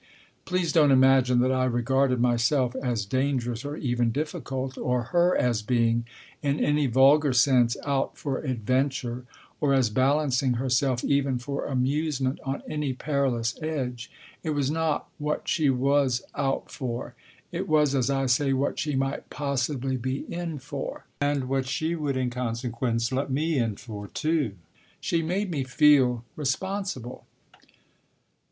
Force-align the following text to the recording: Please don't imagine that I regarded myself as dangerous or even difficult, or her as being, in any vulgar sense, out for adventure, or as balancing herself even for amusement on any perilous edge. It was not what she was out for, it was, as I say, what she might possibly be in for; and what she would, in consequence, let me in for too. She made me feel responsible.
Please 0.45 0.73
don't 0.73 0.89
imagine 0.89 1.41
that 1.41 1.51
I 1.51 1.63
regarded 1.65 2.19
myself 2.19 2.75
as 2.77 3.05
dangerous 3.05 3.63
or 3.63 3.77
even 3.77 4.09
difficult, 4.11 4.75
or 4.75 5.03
her 5.13 5.37
as 5.37 5.61
being, 5.61 6.05
in 6.41 6.59
any 6.59 6.87
vulgar 6.87 7.33
sense, 7.33 7.77
out 7.85 8.17
for 8.17 8.39
adventure, 8.39 9.25
or 9.59 9.75
as 9.75 9.91
balancing 9.91 10.53
herself 10.53 11.03
even 11.03 11.37
for 11.37 11.65
amusement 11.67 12.39
on 12.43 12.63
any 12.67 12.93
perilous 12.93 13.55
edge. 13.61 14.09
It 14.41 14.55
was 14.55 14.71
not 14.71 15.07
what 15.19 15.47
she 15.47 15.69
was 15.69 16.23
out 16.33 16.71
for, 16.71 17.13
it 17.51 17.67
was, 17.67 17.93
as 17.93 18.09
I 18.09 18.25
say, 18.25 18.53
what 18.53 18.79
she 18.79 18.95
might 18.95 19.29
possibly 19.29 19.97
be 19.97 20.21
in 20.33 20.57
for; 20.57 21.05
and 21.19 21.47
what 21.47 21.67
she 21.67 21.93
would, 21.93 22.17
in 22.17 22.31
consequence, 22.31 23.11
let 23.11 23.29
me 23.29 23.59
in 23.59 23.75
for 23.75 24.07
too. 24.07 24.53
She 24.99 25.21
made 25.21 25.51
me 25.51 25.63
feel 25.63 26.25
responsible. 26.35 27.27